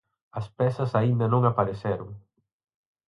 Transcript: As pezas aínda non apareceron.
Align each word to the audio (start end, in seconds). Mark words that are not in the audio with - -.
As 0.39 0.47
pezas 0.57 0.91
aínda 0.99 1.25
non 1.33 1.41
apareceron. 1.45 2.09